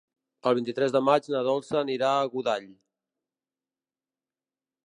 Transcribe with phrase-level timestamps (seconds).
[0.51, 2.67] El vint-i-tres de maig na Dolça anirà a Godall.